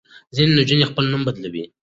ځینې 0.35 0.51
نجونې 0.59 0.85
خپل 0.91 1.03
نوم 1.11 1.21
بدلوي. 1.27 1.63